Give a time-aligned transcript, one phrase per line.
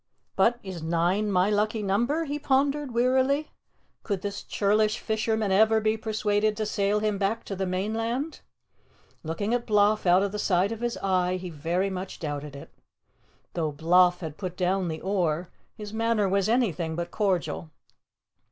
[0.35, 3.51] "But is NINE my lucky number?" he pondered wearily.
[4.01, 8.39] Could this churlish fisherman ever be persuaded to sail him back to the mainland?
[9.21, 12.73] Looking at Bloff out of the side of his eye, he very much doubted it.
[13.53, 17.69] Though Bloff had put down the oar, his manner was anything but cordial.